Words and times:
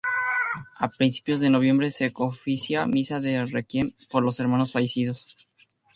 A 0.77 0.89
principios 0.89 1.41
de 1.41 1.51
noviembre 1.51 1.91
se 1.91 2.11
oficia 2.15 2.87
Misa 2.87 3.19
de 3.19 3.45
Requiem 3.45 3.93
por 4.09 4.23
los 4.23 4.39
hermanos 4.39 4.71
fallecidos. 4.71 5.27